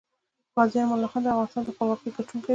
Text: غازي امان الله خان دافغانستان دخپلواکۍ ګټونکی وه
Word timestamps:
غازي 0.57 0.79
امان 0.81 0.95
الله 0.97 1.09
خان 1.11 1.21
دافغانستان 1.25 1.63
دخپلواکۍ 1.65 2.09
ګټونکی 2.17 2.37
وه 2.49 2.49